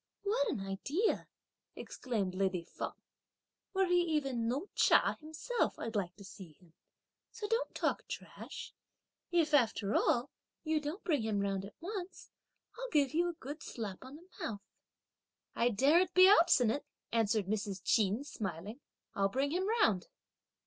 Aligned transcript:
"What 0.23 0.49
an 0.49 0.61
idea!" 0.65 1.27
exclaimed 1.75 2.33
lady 2.33 2.63
Feng. 2.63 2.93
"Were 3.71 3.85
he 3.85 4.01
even 4.01 4.47
No 4.47 4.67
Cha 4.73 5.15
himself, 5.19 5.77
I'd 5.77 5.95
like 5.95 6.15
to 6.15 6.23
see 6.23 6.53
him; 6.53 6.73
so 7.31 7.47
don't 7.47 7.75
talk 7.75 8.07
trash; 8.07 8.73
if, 9.29 9.53
after 9.53 9.93
all, 9.95 10.31
you 10.63 10.79
don't 10.79 11.03
bring 11.03 11.21
him 11.21 11.39
round 11.41 11.65
at 11.65 11.75
once, 11.79 12.31
I'll 12.79 12.89
give 12.89 13.13
you 13.13 13.29
a 13.29 13.33
good 13.33 13.61
slap 13.61 14.03
on 14.03 14.15
the 14.15 14.27
mouth." 14.43 14.61
"I 15.55 15.69
daren't 15.69 16.15
be 16.15 16.27
obstinate," 16.27 16.83
answered 17.11 17.45
Mrs. 17.45 17.83
Ch'in 17.83 18.23
smiling; 18.23 18.79
"I'll 19.13 19.29
bring 19.29 19.51
him 19.51 19.67
round!" 19.83 20.07